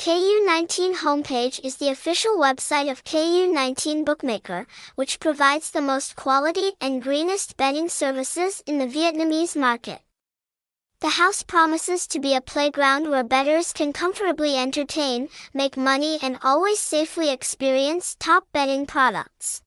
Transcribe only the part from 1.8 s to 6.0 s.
official website of KU19 Bookmaker, which provides the